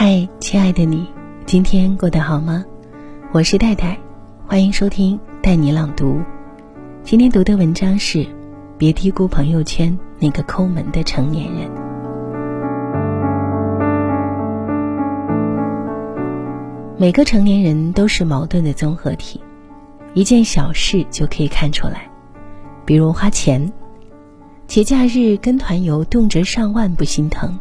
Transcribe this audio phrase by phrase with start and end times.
[0.00, 1.08] 嗨，亲爱的你，
[1.44, 2.64] 今天过得好吗？
[3.32, 3.98] 我是戴戴，
[4.46, 6.20] 欢迎收听带你朗读。
[7.02, 8.24] 今天读的文章是：
[8.78, 11.68] 别低估朋友圈那个抠门的成年人。
[16.96, 19.40] 每个成年人都是矛盾的综合体，
[20.14, 22.08] 一件小事就可以看出来，
[22.84, 23.72] 比如花钱，
[24.68, 27.58] 节假日跟团游动辄上万不心疼。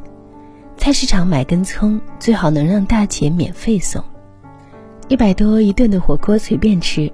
[0.88, 4.02] 菜市场买根葱，最好能让大姐免费送。
[5.10, 7.12] 一百多一顿的火锅随便吃，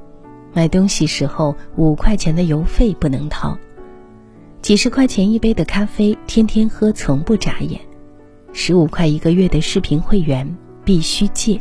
[0.54, 3.58] 买东西时候五块钱的邮费不能掏。
[4.62, 7.82] 几十块钱一杯的咖啡，天天喝从不眨眼。
[8.52, 10.48] 十五块一个月的视频会员
[10.86, 11.60] 必须借。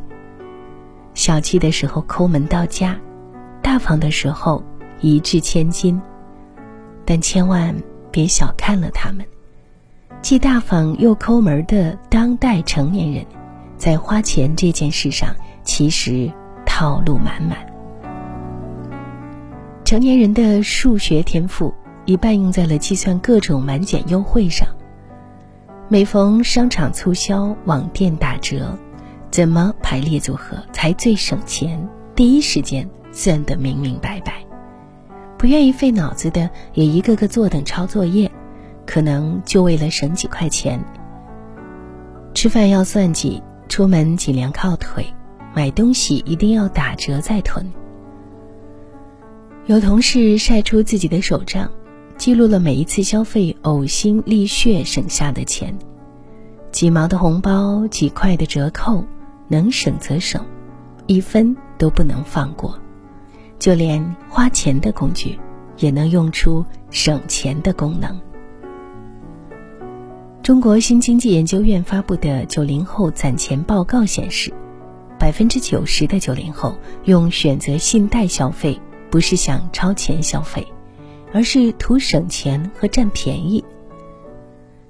[1.14, 2.94] 小气的时候抠门到家，
[3.62, 4.62] 大方的时候
[5.00, 5.98] 一掷千金。
[7.06, 7.74] 但千万
[8.10, 9.24] 别小看了他们。
[10.22, 13.26] 既大方又抠门的当代成年人，
[13.76, 16.32] 在花钱这件事上其实
[16.64, 17.58] 套路满满。
[19.84, 24.66] 成年人的数学天赋一半用在了计算各种满减优惠上。
[25.88, 28.78] 每逢商场促销、网店打折，
[29.28, 31.88] 怎么排列组合才最省钱？
[32.14, 34.34] 第一时间算得明明白白。
[35.36, 38.30] 不愿意费脑子的，也一个个坐等抄作业。
[38.92, 40.78] 可能就为了省几块钱，
[42.34, 45.06] 吃饭要算计，出门尽量靠腿，
[45.54, 47.66] 买东西一定要打折再囤。
[49.64, 51.70] 有同事晒出自己的手账，
[52.18, 55.74] 记录了每一次消费呕心沥血省下的钱，
[56.70, 59.02] 几毛的红包，几块的折扣，
[59.48, 60.44] 能省则省，
[61.06, 62.78] 一分都不能放过。
[63.58, 65.40] 就连花钱的工具，
[65.78, 68.20] 也能用出省钱的功能。
[70.42, 74.52] 中国新经济研究院发布的九零后攒钱报告显示，
[75.16, 80.66] 百分之九十的九零后用选择信贷消费，不是想超前消费，
[81.32, 83.62] 而是图省钱和占便宜。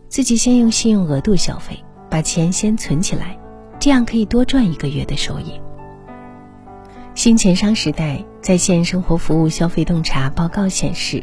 [0.09, 3.39] 自己先用信用额度消费，把钱先存起来，
[3.79, 5.61] 这样可以多赚一个月的收益。
[7.15, 11.23] 新钱商时代在线生活服务消费洞察报告显示。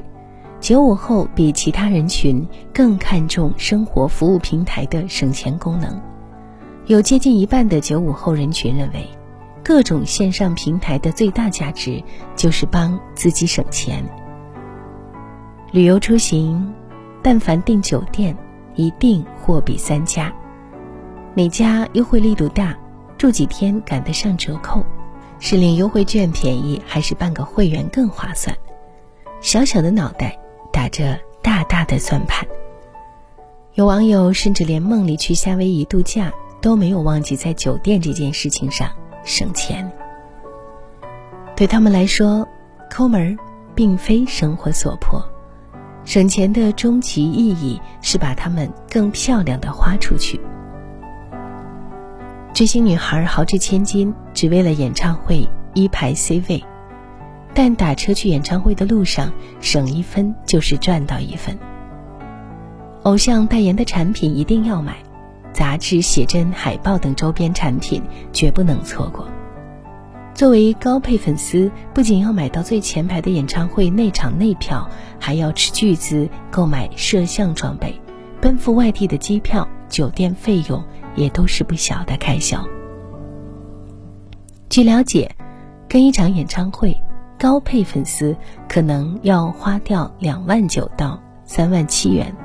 [0.59, 5.97] 九五后比其他人群更看重生活服务平台的省钱功能，
[6.85, 9.07] 有接近一半的九五后人群认为，
[9.63, 12.03] 各种线上平台的最大价值
[12.35, 14.03] 就是帮自己省钱。
[15.71, 16.73] 旅游出行，
[17.23, 18.35] 但凡订酒店，
[18.75, 20.33] 一定货比三家，
[21.35, 22.77] 哪家优惠力度大，
[23.17, 24.85] 住几天赶得上折扣，
[25.39, 28.53] 是领优惠券便宜，还是办个会员更划算？
[29.39, 30.37] 小小的脑袋。
[30.71, 32.47] 打着大大的算盘，
[33.73, 36.31] 有网友甚至连梦里去夏威夷度假
[36.61, 38.89] 都没有忘记在酒店这件事情上
[39.23, 39.89] 省钱。
[41.55, 42.47] 对他们来说，
[42.89, 43.37] 抠门
[43.75, 45.21] 并非生活所迫，
[46.05, 50.39] 省钱的终极意义是把它们更漂亮的花出去。
[52.53, 56.63] 追星女孩豪掷千金，只为了演唱会一排 C 位。
[57.61, 61.59] 但打车去演唱会的路上，省一分就是赚到一分。
[63.03, 64.95] 偶像代言的产品一定要买，
[65.51, 69.27] 杂志、写真、海报等周边产品绝不能错过。
[70.33, 74.89] 作为高配粉丝，不仅要买到最前排的演唱会内场内票，
[75.19, 77.93] 还要斥巨资购买摄像装备，
[78.39, 80.81] 奔赴外地的机票、酒店费用
[81.13, 82.65] 也都是不小的开销。
[84.69, 85.29] 据了解，
[85.89, 86.97] 跟一场演唱会。
[87.39, 88.35] 高配粉丝
[88.67, 92.35] 可能要花掉两万九到三万七元。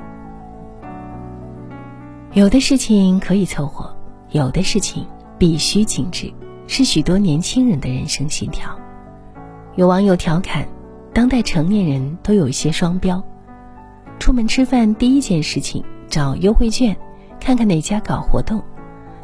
[2.31, 3.93] 有的事情可以凑合，
[4.31, 5.05] 有的事情
[5.37, 6.33] 必须精致，
[6.65, 8.73] 是许多年轻人的人生信条。
[9.75, 10.65] 有网友调侃，
[11.13, 13.21] 当代成年人都有一些双标：
[14.17, 16.95] 出门吃饭第一件事情找优惠券，
[17.37, 18.63] 看看哪家搞活动，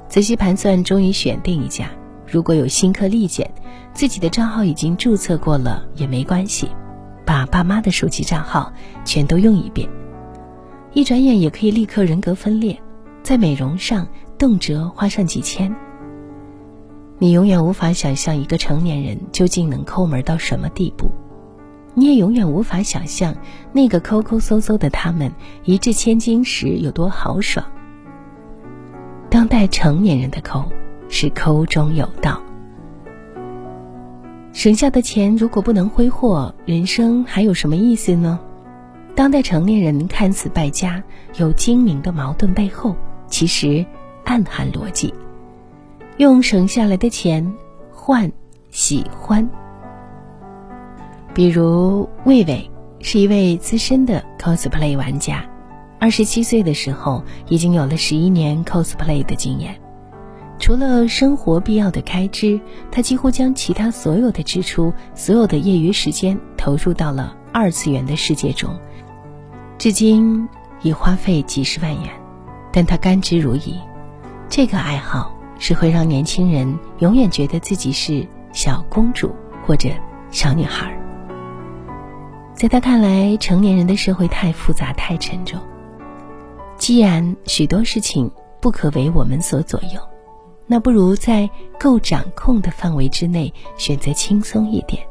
[0.10, 1.90] 仔细盘算，终于选定一家。
[2.32, 3.52] 如果有新客立减，
[3.94, 6.70] 自己的账号已经注册过了也没关系，
[7.26, 8.72] 把爸妈的手机账号
[9.04, 9.90] 全都用一遍。
[10.94, 12.82] 一转眼也可以立刻人格分裂，
[13.22, 14.08] 在美容上
[14.38, 15.76] 动辄花上几千。
[17.20, 21.12] 你永远无法想象一个成年人究竟能抠门到什么地步，
[21.94, 23.36] 你也永远无法想象
[23.74, 25.30] 那个抠抠搜搜的他们
[25.66, 27.66] 一掷千金时有多豪爽。
[29.30, 30.64] 当代成年人的抠。
[31.12, 32.42] 是抠中有道，
[34.54, 38.40] 省下的钱如果不能挥霍，人生还有什么意思呢？
[39.14, 41.04] 当代成年人看似败家，
[41.36, 42.96] 有精明的矛盾背后，
[43.28, 43.86] 其实
[44.24, 45.14] 暗含逻辑。
[46.16, 47.54] 用省下来的钱
[47.92, 48.32] 换
[48.70, 49.48] 喜欢。
[51.34, 52.72] 比如魏巍
[53.02, 55.44] 是一位资深的 cosplay 玩家，
[56.00, 59.81] 二十七岁的时候已经有了十一年 cosplay 的经验。
[60.62, 62.62] 除了生活必要的开支，
[62.92, 68.80] 他几乎将其他所有的支出、所有的业余时间投入到了二次元的世界中，
[69.80, 70.48] 至今
[70.84, 72.12] 已花费几十万元，
[72.72, 73.74] 但他甘之如饴。
[74.50, 79.34] 这个爱好是会让年轻人永远觉得自己是小公主
[79.66, 79.90] 或者
[80.30, 80.96] 小女孩。
[82.54, 85.60] 在他看来，成年人的社会太复杂、太沉重。
[86.78, 88.32] 既然许多事情
[88.62, 90.11] 不可为我们所左右。
[90.72, 95.06] 那不如在够掌控的范围之内选择轻松一点。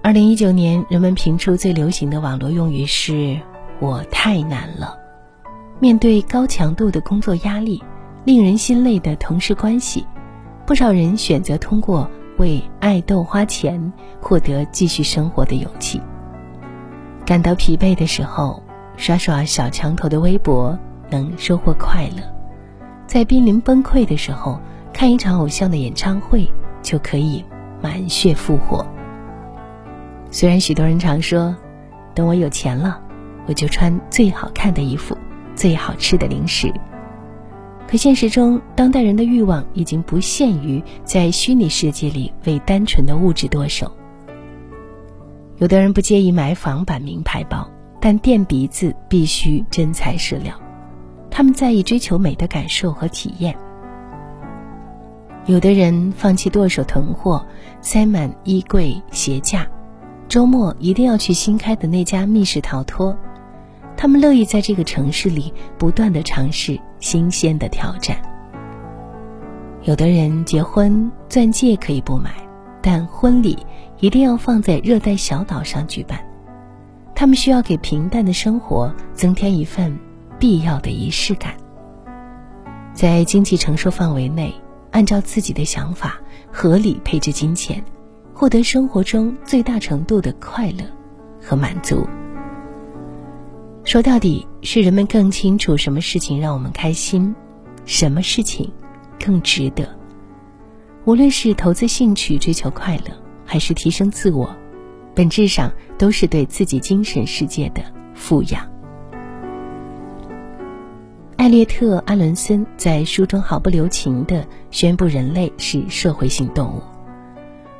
[0.00, 3.36] 二零一九年，人们评出最流行的网络用语是
[3.82, 4.96] “我太难了”。
[5.80, 7.82] 面对高强度的工作压力、
[8.24, 10.06] 令人心累的同事关系，
[10.64, 12.08] 不少人选择通过
[12.38, 16.00] 为爱豆花钱获得继续生活的勇气。
[17.26, 18.62] 感到疲惫的时候，
[18.96, 20.78] 刷刷小墙头的微博，
[21.10, 22.39] 能收获快乐。
[23.10, 24.60] 在濒临崩溃的时候，
[24.92, 26.48] 看一场偶像的演唱会
[26.80, 27.44] 就可以
[27.82, 28.86] 满血复活。
[30.30, 31.52] 虽然许多人常说，
[32.14, 33.02] 等我有钱了，
[33.48, 35.18] 我就穿最好看的衣服、
[35.56, 36.72] 最好吃的零食。
[37.88, 43.90] 可现实中，当代人的欲望已经不限于在虚拟世界里为单纯的物质剁手。
[45.56, 47.68] 有的人不介意买仿版名牌包，
[48.00, 50.54] 但垫鼻子必须真材实料。
[51.40, 53.56] 他们在意追求美的感受和体验。
[55.46, 57.46] 有的人放弃剁手囤货，
[57.80, 59.66] 塞满衣柜鞋架，
[60.28, 63.16] 周末一定要去新开的那家密室逃脱。
[63.96, 68.18] 他们乐意在这个城市里不断的尝试新鲜的挑战。
[69.84, 72.32] 有的人结婚，钻戒可以不买，
[72.82, 73.56] 但婚礼
[74.00, 76.20] 一定要放在热带小岛上举办。
[77.14, 79.98] 他们需要给平淡的生活增添一份。
[80.40, 81.54] 必要的仪式感，
[82.94, 84.52] 在经济承受范围内，
[84.90, 86.18] 按照自己的想法
[86.50, 87.84] 合理配置金钱，
[88.32, 90.78] 获得生活中最大程度的快乐
[91.42, 92.08] 和满足。
[93.84, 97.34] 说到底，是人们更清楚什么事情让我们开心，
[97.84, 98.72] 什么事情
[99.22, 99.86] 更值得。
[101.04, 103.12] 无论是投资兴趣追求快乐，
[103.44, 104.56] 还是提升自我，
[105.14, 107.82] 本质上都是对自己精神世界的
[108.14, 108.66] 富养。
[111.50, 116.80] 列特·阿伦森在书中毫不留情地宣布：人类是社会性动物。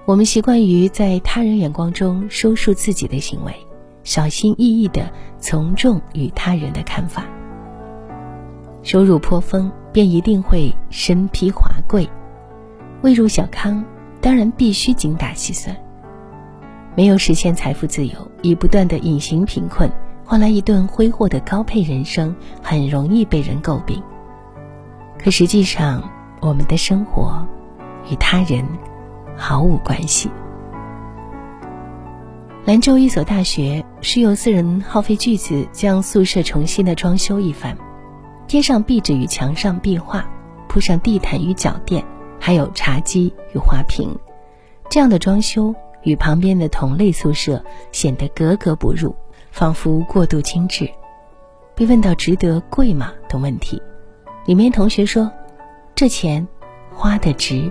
[0.04, 3.54] 我们习惯于在他人眼光中收束自己的行为，
[4.02, 5.08] 小心翼翼地
[5.38, 7.24] 从众于他人的看法。
[8.82, 12.04] 收入颇丰，便一定会身披华贵；
[13.02, 13.84] 未入小康，
[14.20, 15.76] 当然必须精打细算。
[16.96, 19.88] 没有实现财富自由，以不断的隐形贫困。
[20.30, 22.32] 换来一顿挥霍的高配人生，
[22.62, 24.00] 很容易被人诟病。
[25.18, 26.08] 可实际上，
[26.40, 27.44] 我们的生活
[28.08, 28.64] 与他人
[29.36, 30.30] 毫无关系。
[32.64, 37.76] 兰州一所大学，室友四人耗费巨资将宿舍重新的装修一番，
[38.46, 40.24] 贴上壁纸与墙上壁画，
[40.68, 42.04] 铺上地毯与脚垫，
[42.38, 44.16] 还有茶几与花瓶。
[44.88, 47.60] 这样的装修与旁边的同类宿舍
[47.90, 49.12] 显得格格不入。
[49.50, 50.88] 仿佛过度精致，
[51.74, 53.80] 被问到值得贵吗等问题，
[54.46, 55.30] 里面同学说
[55.94, 56.46] ：“这钱
[56.94, 57.70] 花的值。”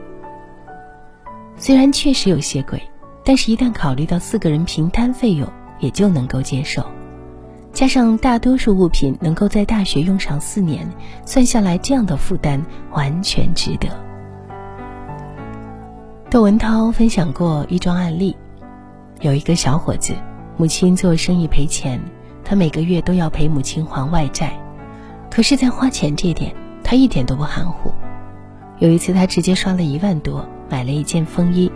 [1.58, 2.82] 虽然确实有些贵，
[3.24, 5.48] 但是一旦考虑到四个人平摊费用，
[5.80, 6.84] 也就能够接受。
[7.72, 10.90] 加上大多数物品能够在大学用上四年，
[11.26, 13.88] 算下来这样的负担完全值得。
[16.30, 18.36] 窦文涛分享过一桩案例，
[19.22, 20.14] 有一个小伙子。
[20.60, 21.98] 母亲做生意赔钱，
[22.44, 24.52] 他每个月都要陪母亲还外债。
[25.32, 27.94] 可是，在花钱这点，他一点都不含糊。
[28.80, 31.72] 有一次，他直接刷了一万多买了一件风衣。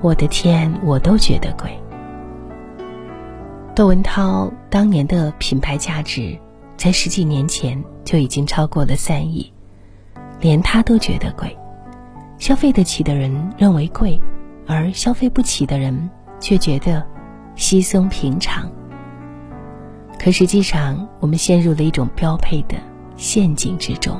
[0.00, 1.76] 我的天，我都觉得贵。
[3.74, 6.38] 窦文涛当年的品牌价值，
[6.76, 9.52] 在十几年前就已经超过了三亿，
[10.40, 11.58] 连他都觉得贵。
[12.38, 14.20] 消费得起的人认为贵，
[14.68, 16.08] 而消费不起的人
[16.38, 17.04] 却觉得。
[17.54, 18.70] 稀松平常，
[20.18, 22.76] 可实际上，我们陷入了一种标配的
[23.16, 24.18] 陷阱之中。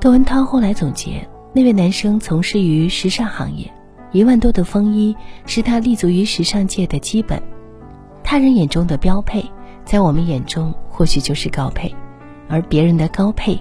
[0.00, 3.70] 窦文涛后来总结，那位男生从事于时尚行业，
[4.12, 7.40] 一万多的风衣是他立足于时尚界的基本。
[8.24, 9.44] 他人眼中的标配，
[9.84, 11.94] 在我们眼中或许就是高配，
[12.48, 13.60] 而别人的高配，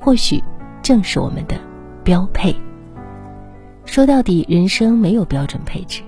[0.00, 0.42] 或许
[0.82, 1.56] 正是我们的
[2.02, 2.54] 标配。
[3.84, 6.02] 说到底，人生没有标准配置，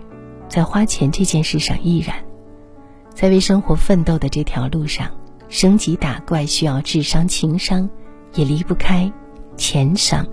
[0.49, 2.17] 在花钱这件事上亦然。
[3.15, 5.11] 在为生活奋斗的这条路上，
[5.49, 7.89] 升级打怪需要智商、情商，
[8.35, 9.11] 也离不开
[9.57, 10.27] 钱商。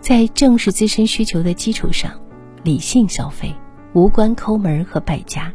[0.00, 2.12] 在正视自身需求的基础上，
[2.62, 3.54] 理性消费，
[3.94, 5.50] 无关抠门和败家，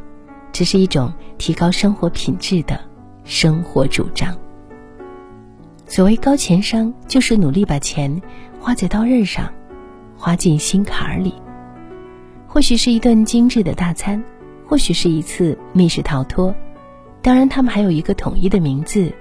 [0.51, 2.79] 只是一种提高生活品质的
[3.23, 4.35] 生活主张。
[5.85, 8.19] 所谓高钱商，就是努力把钱
[8.59, 9.53] 花在刀刃上，
[10.17, 11.33] 花进心坎儿里。
[12.49, 14.21] 或许是一顿精致的大餐。
[14.67, 16.53] 或许是一次密室逃脱，
[17.23, 19.11] 当然，他们还有一个统一的名字，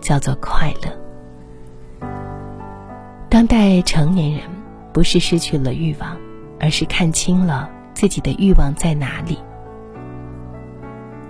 [0.00, 2.08] 叫做快乐。
[3.28, 4.42] 当代成年人
[4.92, 6.16] 不是失去了欲望，
[6.60, 9.36] 而是看清了自己的欲望在哪里。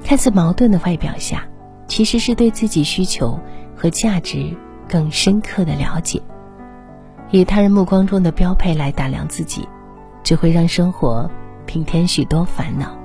[0.05, 1.43] 看似矛盾的外表下，
[1.87, 3.41] 其实是对自己需求
[3.75, 4.55] 和价值
[4.87, 6.21] 更深刻的了解。
[7.31, 9.67] 以他人目光中的标配来打量自己，
[10.25, 11.31] 只会让生活
[11.67, 12.99] 平添许多烦恼。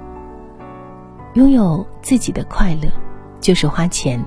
[1.36, 2.90] 拥有自己的快乐，
[3.40, 4.20] 就是花钱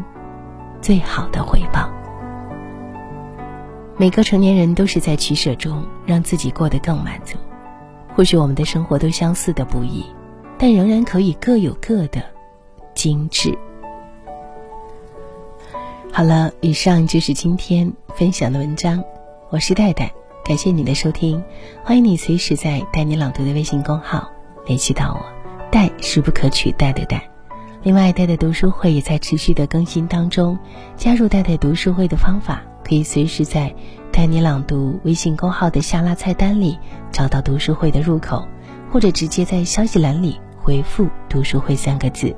[0.81, 1.91] 最好的回报。
[3.97, 7.37] 每个成年人都是在取舍中让自己过得更满足。
[8.15, 10.05] 或许我们的生活都相似的不易，
[10.59, 12.23] 但仍然可以各有各的
[12.95, 13.57] 精致。
[16.13, 19.03] 好了，以上就是今天分享的文章。
[19.49, 20.13] 我是戴戴，
[20.45, 21.43] 感谢你的收听，
[21.85, 24.29] 欢迎你随时在“带你朗读”的微信公号
[24.67, 25.25] 联系到我。
[25.71, 27.23] 带是不可取代的代，
[27.85, 30.59] 另外代代读书会也在持续的更新当中。
[30.97, 33.73] 加入带带读书会的方法，可以随时在
[34.13, 36.77] “带你朗读”微信公号的下拉菜单里
[37.13, 38.45] 找到读书会的入口，
[38.91, 42.35] 或者直接在消息栏里回复“读书会”三个字。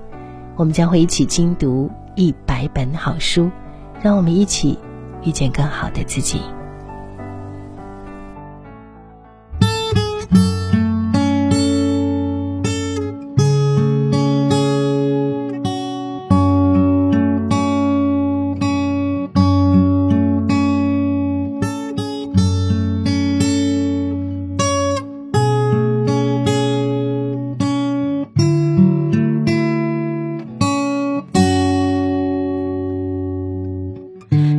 [0.56, 3.50] 我们将会一起精读一百本好书，
[4.02, 4.78] 让我们一起
[5.24, 6.42] 遇见更好的自己。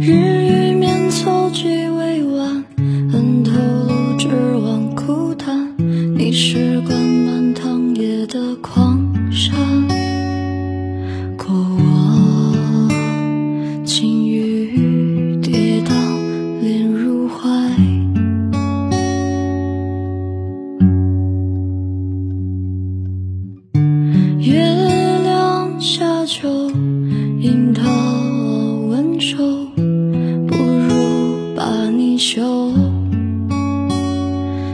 [0.06, 0.35] you.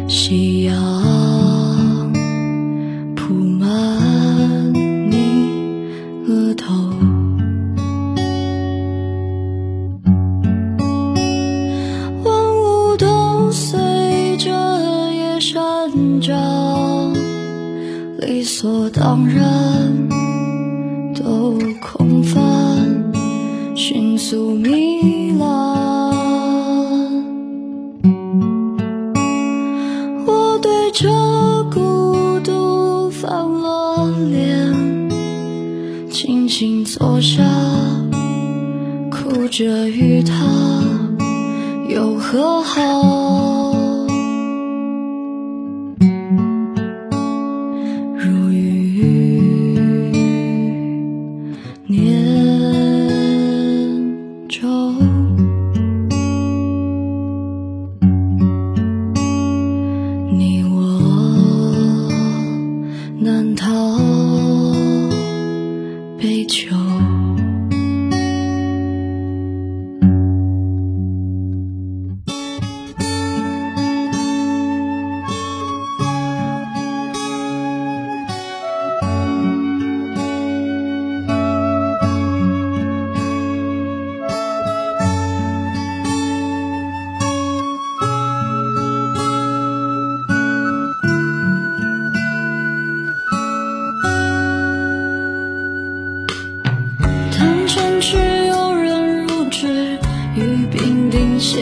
[0.07, 1.00] 夕阳。
[30.91, 35.09] 我对着孤独翻了脸，
[36.11, 37.41] 轻轻坐下，
[39.09, 40.35] 哭着与他
[41.87, 43.50] 又和好。
[63.55, 63.65] 到
[66.17, 66.80] 杯酒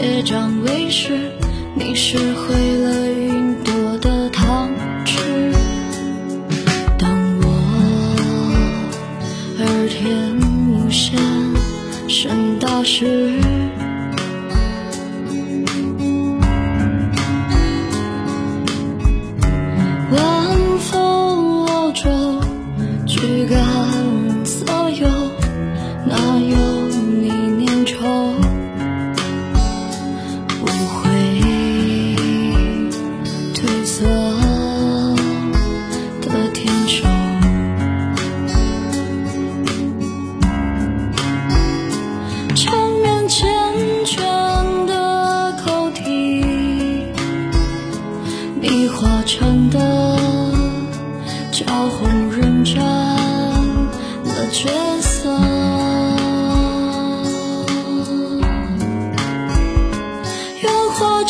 [0.00, 1.30] 结账为食
[1.74, 2.79] 你是会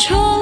[0.01, 0.40] 重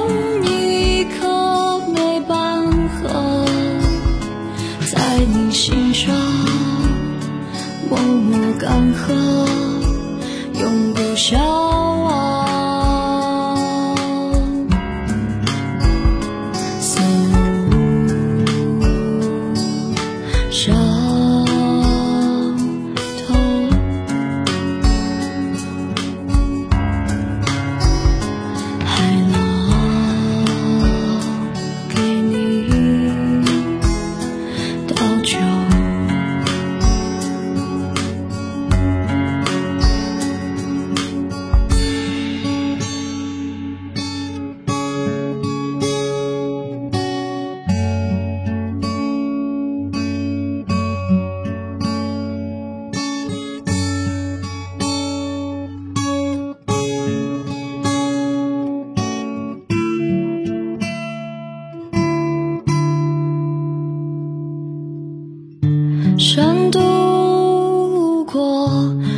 [66.20, 68.70] 山渡过，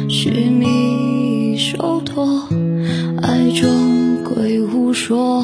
[0.07, 2.47] 虚名受托，
[3.23, 5.43] 爱终归无说。